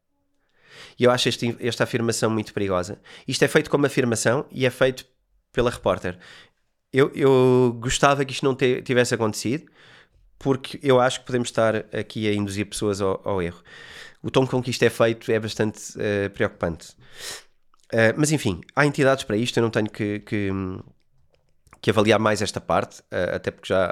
[0.98, 3.02] E eu acho este, esta afirmação muito perigosa.
[3.28, 5.06] Isto é feito como afirmação e é feito
[5.52, 6.18] pela repórter.
[6.94, 9.66] Eu, eu gostava que isto não te, tivesse acontecido,
[10.38, 13.62] porque eu acho que podemos estar aqui a induzir pessoas ao, ao erro.
[14.22, 16.92] O tom com que isto é feito é bastante uh, preocupante.
[17.94, 20.50] Uh, mas enfim, há entidades para isto, eu não tenho que, que,
[21.82, 23.92] que avaliar mais esta parte, uh, até porque já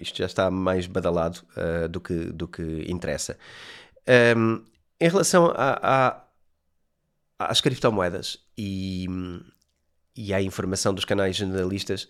[0.00, 3.36] isto já está mais badalado uh, do, que, do que interessa.
[4.36, 4.64] Um,
[5.00, 6.24] em relação a, a,
[7.38, 9.06] às criptomoedas e,
[10.16, 12.04] e à informação dos canais jornalistas,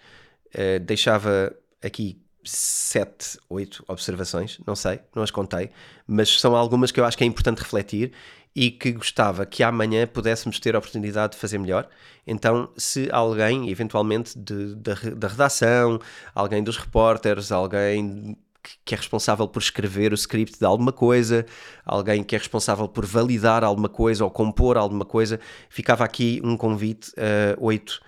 [0.55, 5.71] uh, deixava aqui sete, oito observações, não sei, não as contei,
[6.07, 8.13] mas são algumas que eu acho que é importante refletir
[8.55, 11.89] e que gostava que amanhã pudéssemos ter a oportunidade de fazer melhor.
[12.27, 16.01] Então, se alguém, eventualmente, de, da, da redação,
[16.35, 18.37] alguém dos repórteres, alguém
[18.85, 21.47] que é responsável por escrever o script de alguma coisa,
[21.85, 26.57] alguém que é responsável por validar alguma coisa ou compor alguma coisa, ficava aqui um
[26.57, 28.01] convite a oito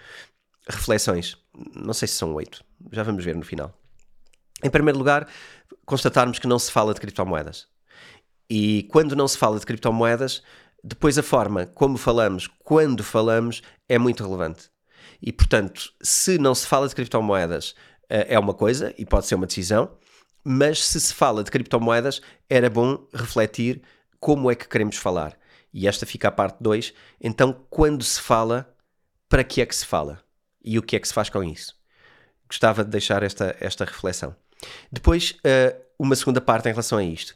[0.69, 1.39] reflexões.
[1.75, 3.77] Não sei se são oito, já vamos ver no final.
[4.63, 5.27] Em primeiro lugar,
[5.87, 7.67] constatarmos que não se fala de criptomoedas.
[8.55, 10.43] E quando não se fala de criptomoedas,
[10.85, 14.69] depois a forma como falamos, quando falamos, é muito relevante.
[15.23, 17.75] E portanto, se não se fala de criptomoedas,
[18.11, 19.97] eh, é uma coisa e pode ser uma decisão,
[20.45, 23.81] mas se se fala de criptomoedas, era bom refletir
[24.21, 25.35] como é que queremos falar.
[25.73, 26.93] E esta fica a parte 2.
[27.23, 28.71] Então, quando se fala,
[29.31, 30.23] para que é que se fala?
[30.63, 31.75] E o que é que se faz com isso?
[32.47, 34.37] Gostava de deixar esta, esta reflexão.
[34.93, 37.35] Depois, eh, uma segunda parte em relação a isto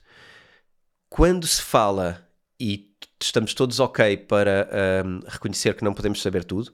[1.09, 2.27] quando se fala
[2.59, 2.91] e
[3.21, 4.69] estamos todos ok para
[5.05, 6.69] um, reconhecer que não podemos saber tudo,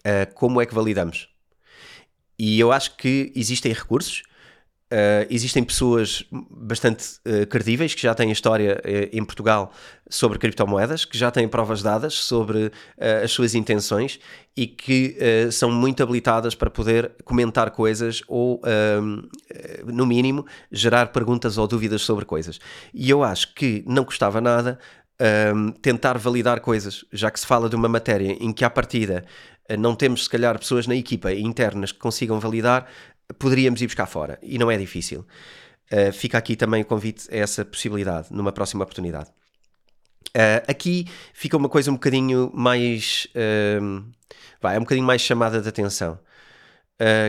[0.00, 1.28] uh, como é que validamos?
[2.38, 4.22] E eu acho que existem recursos,
[4.94, 9.72] Uh, existem pessoas bastante uh, credíveis que já têm história uh, em Portugal
[10.08, 12.70] sobre criptomoedas, que já têm provas dadas sobre
[13.22, 14.20] as suas intenções
[14.54, 15.16] e que
[15.50, 18.60] são muito habilitadas para poder comentar coisas ou,
[19.86, 22.60] no mínimo, gerar perguntas ou dúvidas sobre coisas.
[22.92, 24.78] E eu acho que não custava nada
[25.80, 29.24] tentar validar coisas, já que se fala de uma matéria em que, à partida,
[29.78, 32.86] não temos, se calhar, pessoas na equipa internas que consigam validar,
[33.38, 35.26] poderíamos ir buscar fora e não é difícil.
[35.92, 39.30] Uh, fica aqui também o convite a essa possibilidade numa próxima oportunidade.
[40.28, 43.28] Uh, aqui fica uma coisa um bocadinho mais.
[43.34, 44.04] Uh,
[44.60, 46.18] vai, é um bocadinho mais chamada de atenção,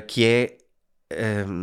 [0.08, 0.58] que é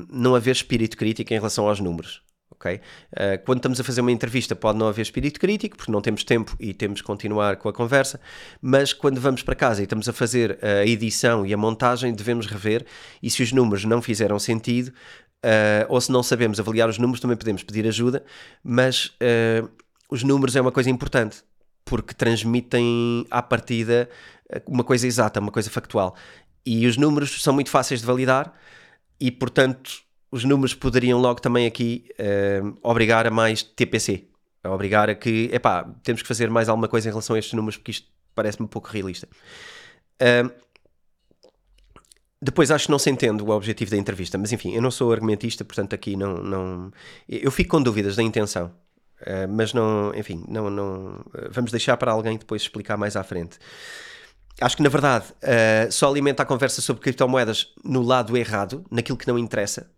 [0.09, 2.23] não haver espírito crítico em relação aos números
[2.69, 6.25] Uh, quando estamos a fazer uma entrevista pode não haver espírito crítico, porque não temos
[6.25, 8.21] tempo e temos que continuar com a conversa,
[8.61, 12.47] mas quando vamos para casa e estamos a fazer a edição e a montagem, devemos
[12.47, 12.85] rever
[13.23, 17.21] e se os números não fizeram sentido, uh, ou se não sabemos avaliar os números,
[17.21, 18.25] também podemos pedir ajuda,
[18.63, 19.69] mas uh,
[20.11, 21.43] os números é uma coisa importante,
[21.85, 24.09] porque transmitem à partida
[24.67, 26.15] uma coisa exata, uma coisa factual.
[26.65, 28.53] E os números são muito fáceis de validar
[29.19, 34.27] e, portanto, os números poderiam logo também aqui uh, obrigar a mais TPC,
[34.65, 37.53] a obrigar a que, epá, temos que fazer mais alguma coisa em relação a estes
[37.53, 39.29] números porque isto parece-me um pouco realista.
[40.15, 40.51] Uh,
[42.41, 45.13] depois acho que não se entende o objetivo da entrevista, mas enfim, eu não sou
[45.13, 46.39] argumentista, portanto aqui não...
[46.39, 46.91] não
[47.29, 48.73] eu fico com dúvidas da intenção,
[49.21, 53.59] uh, mas não, enfim, não, não, vamos deixar para alguém depois explicar mais à frente
[54.61, 55.25] acho que na verdade
[55.91, 59.91] só alimenta a conversa sobre criptomoedas no lado errado, naquilo que não interessa.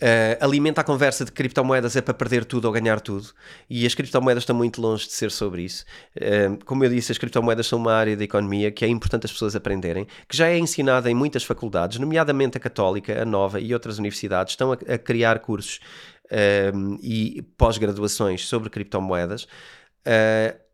[0.00, 3.28] Uh, alimenta a conversa de criptomoedas é para perder tudo ou ganhar tudo,
[3.68, 5.84] e as criptomoedas estão muito longe de ser sobre isso.
[6.16, 9.32] Uh, como eu disse, as criptomoedas são uma área da economia que é importante as
[9.32, 13.74] pessoas aprenderem, que já é ensinada em muitas faculdades, nomeadamente a Católica, a Nova e
[13.74, 15.80] outras universidades, estão a, a criar cursos
[16.26, 19.46] uh, e pós-graduações sobre criptomoedas.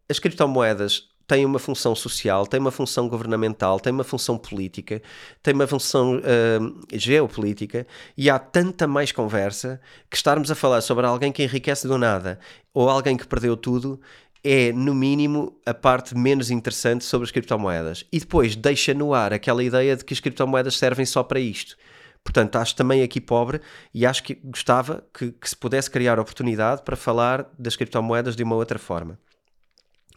[0.08, 5.02] as criptomoedas tem uma função social, tem uma função governamental, tem uma função política,
[5.42, 7.86] tem uma função uh, geopolítica
[8.16, 12.38] e há tanta mais conversa que estarmos a falar sobre alguém que enriquece do nada
[12.72, 14.00] ou alguém que perdeu tudo
[14.44, 18.04] é, no mínimo, a parte menos interessante sobre as criptomoedas.
[18.12, 21.76] E depois deixa no ar aquela ideia de que as criptomoedas servem só para isto.
[22.22, 23.60] Portanto, acho também aqui pobre
[23.92, 28.44] e acho que gostava que, que se pudesse criar oportunidade para falar das criptomoedas de
[28.44, 29.18] uma outra forma.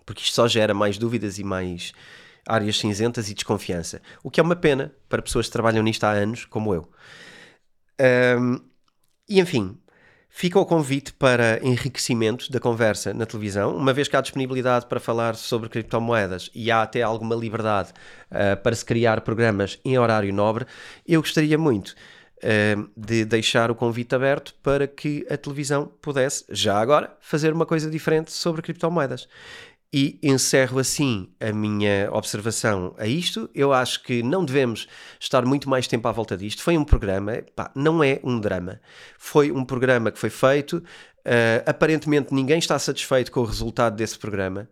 [0.10, 1.94] Porque isto só gera mais dúvidas e mais
[2.44, 4.02] áreas cinzentas e desconfiança.
[4.24, 6.90] O que é uma pena para pessoas que trabalham nisto há anos, como eu.
[8.40, 8.60] Um,
[9.30, 9.78] e enfim,
[10.32, 15.00] Fica o convite para enriquecimento da conversa na televisão, uma vez que há disponibilidade para
[15.00, 17.92] falar sobre criptomoedas e há até alguma liberdade
[18.30, 20.68] uh, para se criar programas em horário nobre,
[21.08, 21.96] eu gostaria muito
[22.96, 27.90] de deixar o convite aberto para que a televisão pudesse, já agora, fazer uma coisa
[27.90, 29.28] diferente sobre criptomoedas.
[29.92, 33.50] E encerro assim a minha observação a isto.
[33.56, 34.88] Eu acho que não devemos
[35.20, 36.62] estar muito mais tempo à volta disto.
[36.62, 38.80] Foi um programa, pá, não é um drama.
[39.18, 40.78] Foi um programa que foi feito.
[41.20, 44.70] Uh, aparentemente ninguém está satisfeito com o resultado desse programa.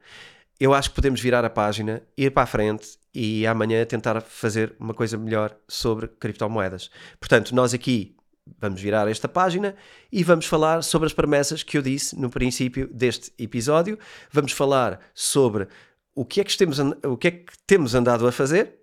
[0.59, 4.75] Eu acho que podemos virar a página, ir para a frente e amanhã tentar fazer
[4.79, 6.89] uma coisa melhor sobre criptomoedas.
[7.19, 8.16] Portanto, nós aqui
[8.59, 9.75] vamos virar esta página
[10.11, 13.97] e vamos falar sobre as promessas que eu disse no princípio deste episódio.
[14.31, 15.67] Vamos falar sobre
[16.15, 18.79] o que é que temos, o que é que temos andado a fazer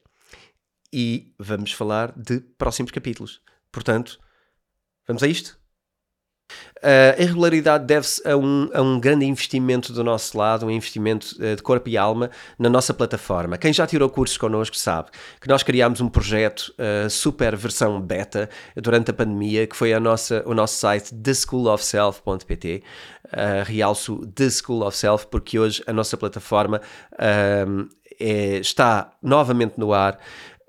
[0.92, 3.42] e vamos falar de próximos capítulos.
[3.72, 4.20] Portanto,
[5.07, 5.59] vamos a isto?
[6.78, 11.35] Uh, a irregularidade deve-se a um, a um grande investimento do nosso lado, um investimento
[11.38, 13.57] uh, de corpo e alma na nossa plataforma.
[13.57, 15.09] Quem já tirou cursos connosco sabe
[15.40, 20.00] que nós criámos um projeto uh, super versão beta durante a pandemia, que foi a
[20.00, 22.83] nossa, o nosso site theschoolofself.pt.
[23.24, 26.80] Uh, realço The School of Self porque hoje a nossa plataforma
[28.20, 30.18] é, está novamente no ar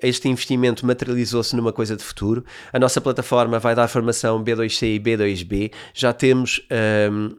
[0.08, 2.44] este investimento materializou-se numa coisa de futuro.
[2.72, 5.72] A nossa plataforma vai dar formação B2C e B2B.
[5.94, 6.62] Já temos
[7.12, 7.36] um,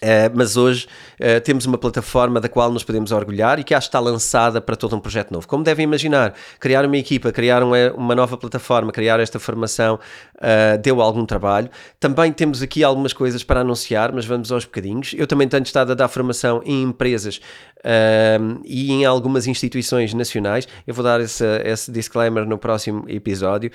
[0.03, 0.85] Uh, mas hoje
[1.17, 4.59] uh, temos uma plataforma da qual nos podemos orgulhar e que acho que está lançada
[4.59, 5.47] para todo um projeto novo.
[5.47, 9.97] Como devem imaginar, criar uma equipa, criar uma, uma nova plataforma, criar esta formação
[10.43, 11.69] uh, deu algum trabalho.
[11.99, 15.15] Também temos aqui algumas coisas para anunciar, mas vamos aos bocadinhos.
[15.17, 17.39] Eu também tenho estado a dar formação em empresas
[18.63, 20.65] e em algumas instituições nacionais.
[20.87, 23.69] Eu vou dar esse, esse disclaimer no próximo episódio,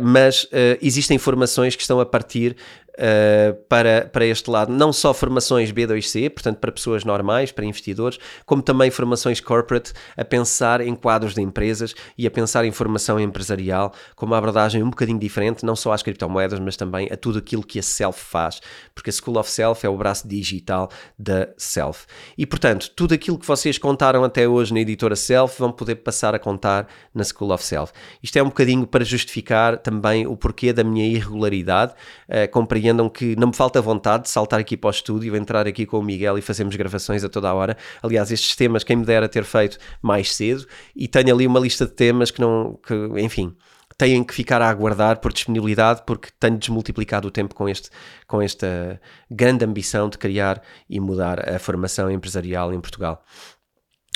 [0.00, 0.48] mas
[0.80, 2.56] existem formações que estão a partir
[2.96, 8.18] uh, para, para este lado, não só formações B2C, portanto para pessoas normais, para investidores,
[8.44, 13.20] como também formações corporate, a pensar em quadros de empresas e a pensar em formação
[13.20, 17.38] empresarial, com uma abordagem um bocadinho diferente, não só às criptomoedas, mas também a tudo
[17.38, 18.60] aquilo que a Self faz,
[18.94, 22.06] porque a School of Self é o braço digital da Self.
[22.36, 26.34] E portanto, tudo aquilo que vocês contaram até hoje na editora Self vão poder passar
[26.34, 27.92] a contar na School of Self.
[28.22, 31.92] Isto é um bocadinho para justificar também o porquê da minha irregularidade,
[32.28, 35.86] uh, compreendam que não me falta vontade de saltar aqui para o estúdio, entrar aqui
[35.86, 37.76] com o Miguel e fazermos gravações a toda a hora.
[38.02, 41.86] Aliás, estes temas, quem me dera ter feito mais cedo, e tenho ali uma lista
[41.86, 43.54] de temas que não, que, enfim,
[43.98, 47.90] têm que ficar a aguardar por disponibilidade, porque tenho desmultiplicado o tempo com, este,
[48.26, 53.24] com esta grande ambição de criar e mudar a formação empresarial em Portugal.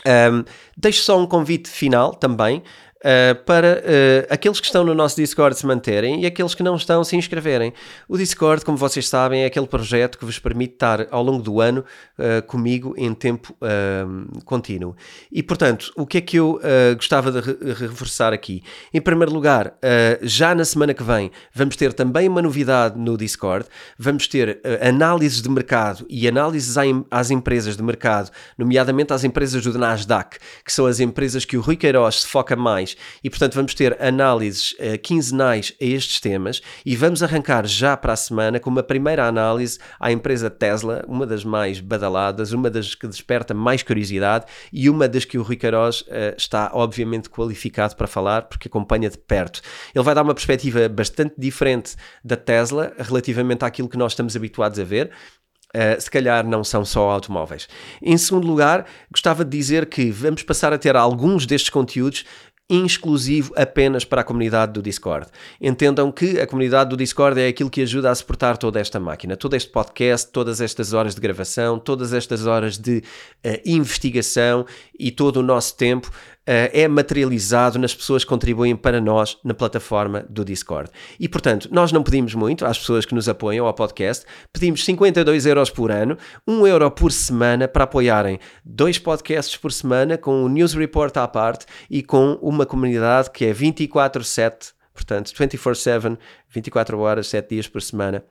[0.06, 0.44] Um,
[0.76, 2.62] deixo só um convite final também
[3.00, 6.76] Uh, para uh, aqueles que estão no nosso Discord se manterem e aqueles que não
[6.76, 7.72] estão se inscreverem.
[8.06, 11.62] O Discord, como vocês sabem, é aquele projeto que vos permite estar ao longo do
[11.62, 11.82] ano
[12.18, 13.56] uh, comigo em tempo
[14.44, 14.94] contínuo.
[15.32, 16.60] E, portanto, o que é que eu
[16.96, 18.62] gostava de re reforçar aqui?
[18.92, 19.74] Em primeiro lugar,
[20.22, 23.66] já na semana que vem, vamos ter também uma novidade no Discord.
[23.98, 26.76] Vamos ter análises de mercado e análises
[27.10, 31.60] às empresas de mercado, nomeadamente às empresas do Nasdaq, que são as empresas que o
[31.60, 32.89] Rui Queiroz se foca mais
[33.22, 38.12] e, portanto, vamos ter análises uh, quinzenais a estes temas e vamos arrancar já para
[38.12, 42.94] a semana com uma primeira análise à empresa Tesla, uma das mais badaladas, uma das
[42.94, 47.96] que desperta mais curiosidade e uma das que o Rui Queiroz uh, está, obviamente, qualificado
[47.96, 49.60] para falar porque acompanha de perto.
[49.94, 54.78] Ele vai dar uma perspectiva bastante diferente da Tesla relativamente àquilo que nós estamos habituados
[54.78, 55.10] a ver.
[55.72, 57.68] Uh, se calhar não são só automóveis.
[58.02, 62.24] Em segundo lugar, gostava de dizer que vamos passar a ter alguns destes conteúdos
[62.71, 65.27] exclusivo apenas para a comunidade do Discord.
[65.60, 69.37] Entendam que a comunidade do Discord é aquilo que ajuda a suportar toda esta máquina,
[69.37, 72.98] todo este podcast, todas estas horas de gravação, todas estas horas de
[73.44, 74.64] uh, investigação
[74.98, 76.10] e todo o nosso tempo
[76.73, 80.90] é materializado nas pessoas que contribuem para nós na plataforma do Discord.
[81.19, 85.46] E, portanto, nós não pedimos muito às pessoas que nos apoiam ao podcast, pedimos 52
[85.46, 90.48] euros por ano, 1 euro por semana para apoiarem dois podcasts por semana com o
[90.48, 97.29] News Report à parte e com uma comunidade que é 24-7, portanto, 24-7, 24 horas,
[97.29, 98.25] 7 dias por semana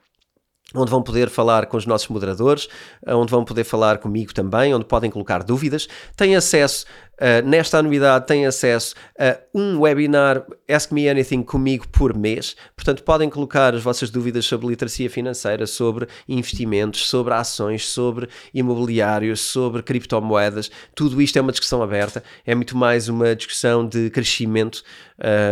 [0.75, 2.67] onde vão poder falar com os nossos moderadores,
[3.07, 5.87] onde vão poder falar comigo também, onde podem colocar dúvidas.
[6.15, 6.85] Têm acesso
[7.19, 12.55] Uh, nesta anuidade têm acesso a um webinar Ask Me Anything comigo por mês.
[12.75, 19.41] Portanto, podem colocar as vossas dúvidas sobre literacia financeira, sobre investimentos, sobre ações, sobre imobiliários,
[19.41, 20.71] sobre criptomoedas.
[20.95, 22.23] Tudo isto é uma discussão aberta.
[22.45, 24.81] É muito mais uma discussão de crescimento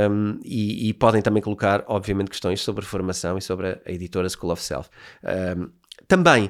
[0.10, 4.54] um, e, e, podem também colocar, obviamente, questões sobre formação e sobre a editora School
[4.54, 4.90] of Self.
[5.24, 5.70] Um,
[6.08, 6.50] também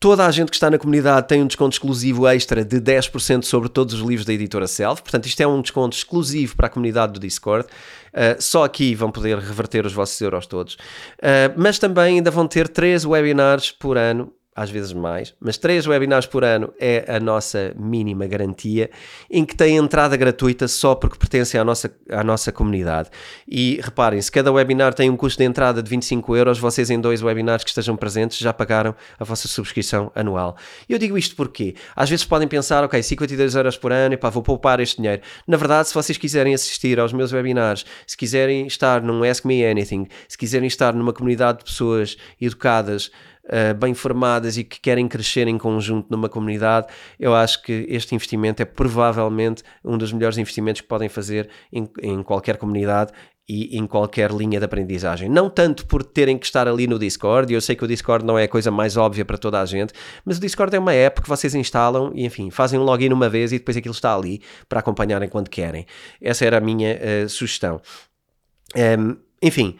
[0.00, 3.68] Toda a gente que está na comunidade tem um desconto exclusivo extra de 10% sobre
[3.68, 5.02] todos os livros da editora Self.
[5.02, 7.66] Portanto, isto é um desconto exclusivo para a comunidade do Discord.
[7.66, 10.74] Uh, só aqui vão poder reverter os vossos euros todos.
[10.74, 15.86] Uh, mas também ainda vão ter 3 webinars por ano às vezes mais, mas três
[15.86, 18.90] webinars por ano é a nossa mínima garantia,
[19.30, 23.08] em que tem entrada gratuita só porque pertencem à nossa, à nossa comunidade.
[23.46, 27.00] E reparem, se cada webinar tem um custo de entrada de 25 euros, vocês em
[27.00, 30.56] dois webinars que estejam presentes já pagaram a vossa subscrição anual.
[30.88, 34.42] Eu digo isto porque às vezes podem pensar, ok, 52 euros por ano, epá, vou
[34.42, 35.22] poupar este dinheiro.
[35.46, 39.64] Na verdade, se vocês quiserem assistir aos meus webinars, se quiserem estar num Ask Me
[39.64, 43.12] Anything, se quiserem estar numa comunidade de pessoas educadas,
[43.48, 46.86] uh, bem formadas e que querem crescer em conjunto numa comunidade,
[47.18, 51.88] eu acho que este investimento é provavelmente um dos melhores investimentos que podem fazer em,
[52.02, 53.12] em qualquer comunidade
[53.48, 55.28] e em qualquer linha de aprendizagem.
[55.28, 58.24] Não tanto por terem que estar ali no Discord, e eu sei que o Discord
[58.24, 60.92] não é a coisa mais óbvia para toda a gente, mas o Discord é uma
[60.92, 64.14] app que vocês instalam e, enfim, fazem um login uma vez e depois aquilo está
[64.14, 65.86] ali para acompanharem quando querem.
[66.20, 67.80] Essa era a minha uh, sugestão.
[68.76, 69.76] Um, ehm, enfim.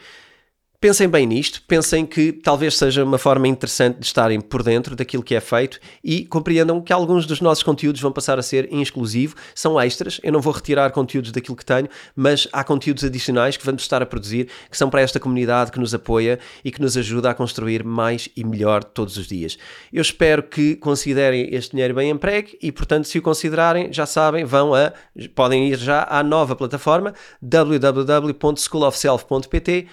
[0.81, 5.25] Pensem bem nisto, pensem que talvez seja uma forma interessante de estarem por dentro daquilo
[5.25, 8.81] que é feito e compreendam que alguns dos nossos conteúdos vão passar a ser em
[8.81, 10.21] exclusivo, são extras.
[10.23, 14.01] Eu não vou retirar conteúdos daquilo que tenho, mas há conteúdos adicionais que vamos estar
[14.03, 17.35] a produzir que são para esta comunidade que nos apoia e que nos ajuda a
[17.35, 19.59] construir mais e melhor todos os dias.
[19.93, 24.45] Eu espero que considerem este dinheiro bem empregue e, portanto, se o considerarem, já sabem,
[24.45, 24.93] vão a
[25.35, 27.13] podem ir já à nova plataforma
[27.43, 29.89] www.schoolofself.pt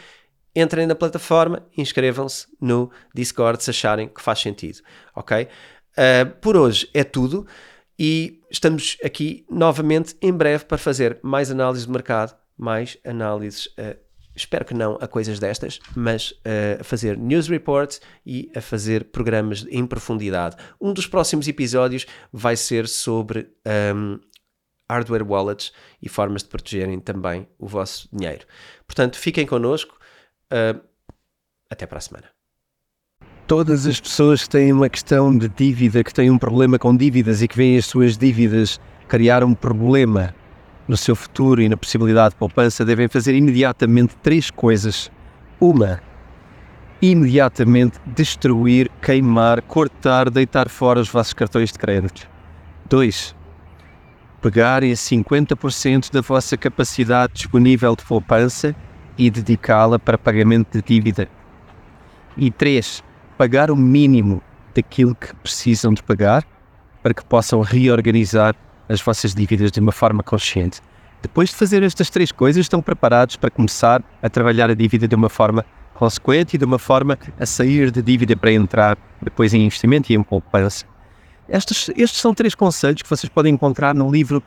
[0.56, 4.80] entrem na plataforma, inscrevam-se no Discord se acharem que faz sentido,
[5.14, 5.48] ok?
[5.92, 7.46] Uh, por hoje é tudo
[7.98, 13.98] e estamos aqui novamente em breve para fazer mais análises de mercado, mais análises, uh,
[14.36, 19.06] espero que não a coisas destas, mas uh, a fazer news reports e a fazer
[19.06, 20.58] programas em profundidade.
[20.80, 23.50] Um dos próximos episódios vai ser sobre
[23.96, 24.20] um,
[24.90, 28.46] hardware wallets e formas de protegerem também o vosso dinheiro.
[28.88, 29.95] Portanto, fiquem connosco
[30.52, 30.80] Uh,
[31.70, 32.28] até para a semana.
[33.48, 37.42] Todas as pessoas que têm uma questão de dívida, que têm um problema com dívidas
[37.42, 40.34] e que veem as suas dívidas criar um problema
[40.88, 45.12] no seu futuro e na possibilidade de poupança, devem fazer imediatamente três coisas.
[45.60, 46.02] Uma,
[47.02, 52.28] imediatamente destruir, queimar, cortar, deitar fora os vossos cartões de crédito.
[52.88, 53.36] Dois,
[54.42, 58.76] pegarem 50% da vossa capacidade disponível de poupança
[59.18, 61.28] e dedicá-la para pagamento de dívida.
[62.38, 63.04] E três,
[63.38, 64.42] pagar o mínimo
[64.74, 66.44] daquilo que precisam de pagar
[67.02, 68.56] para que possam reorganizar
[68.90, 70.82] as vossas dívidas de uma forma consciente.
[71.22, 75.16] Depois de fazer estas três coisas, estão preparados para começar a trabalhar a dívida de
[75.16, 79.66] uma forma consequente e de uma forma a sair de dívida para entrar depois em
[79.66, 80.86] investimento e em poupança.
[81.48, 84.44] Estes, estes são três conselhos que vocês podem encontrar no livro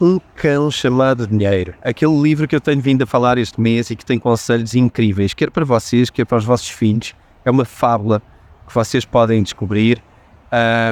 [0.00, 1.74] um Cão Chamado Dinheiro.
[1.82, 5.34] Aquele livro que eu tenho vindo a falar este mês e que tem conselhos incríveis,
[5.34, 7.14] quer para vocês, quer para os vossos filhos.
[7.44, 8.22] É uma fábula
[8.66, 10.02] que vocês podem descobrir.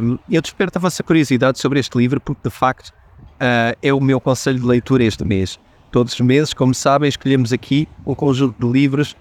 [0.03, 4.01] Um, eu desperto a vossa curiosidade sobre este livro porque, de facto, uh, é o
[4.01, 5.59] meu conselho de leitura este mês.
[5.91, 9.17] Todos os meses, como sabem, escolhemos aqui um conjunto de livros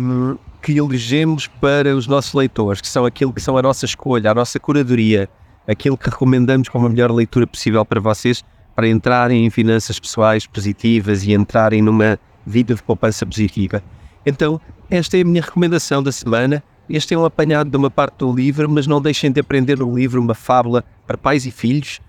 [0.00, 4.30] um, que elegemos para os nossos leitores, que são aquilo que são a nossa escolha,
[4.30, 5.28] a nossa curadoria,
[5.68, 8.42] aquilo que recomendamos como a melhor leitura possível para vocês,
[8.74, 13.82] para entrarem em finanças pessoais positivas e entrarem numa vida de poupança positiva.
[14.24, 14.60] Então,
[14.90, 16.62] esta é a minha recomendação da semana.
[16.88, 19.94] Este é um apanhado de uma parte do livro, mas não deixem de aprender no
[19.94, 22.00] livro uma fábula para pais e filhos,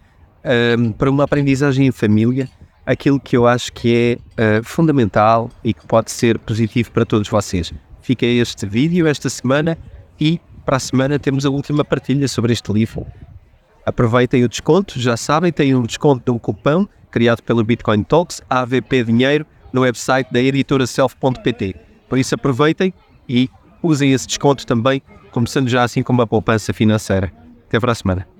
[0.77, 2.49] um, para uma aprendizagem em família,
[2.85, 7.29] aquilo que eu acho que é uh, fundamental e que pode ser positivo para todos
[7.29, 7.73] vocês.
[8.01, 9.77] Fica este vídeo esta semana
[10.19, 13.05] e para a semana temos a última partilha sobre este livro.
[13.85, 18.41] Aproveitem o desconto, já sabem, tem um desconto de um cupão criado pelo Bitcoin Talks,
[18.49, 21.75] AVP Dinheiro, no website da editora self.pt.
[22.07, 22.93] Por isso aproveitem
[23.27, 23.49] e
[23.81, 27.31] usem esse desconto também, começando já assim com uma poupança financeira.
[27.67, 28.32] Até para a semana.